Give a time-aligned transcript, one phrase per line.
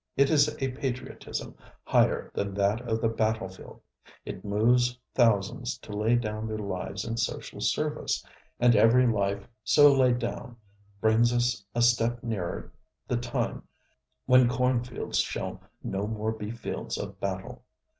[0.17, 3.81] It is a patriotism higher than that of the battle field.
[4.25, 8.25] It moves thousands to lay down their lives in social service,
[8.59, 10.55] and every life so laid down
[11.01, 12.71] brings us a step nearer
[13.07, 13.61] the time
[14.25, 17.63] when corn fields shall no more be fields of battle.